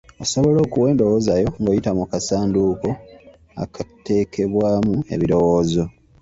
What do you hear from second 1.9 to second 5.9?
mu kasanduuko akatekebwamu ebirowoozo.